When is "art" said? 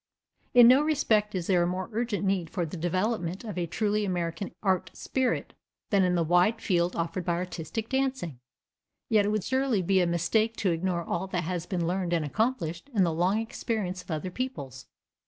4.63-4.89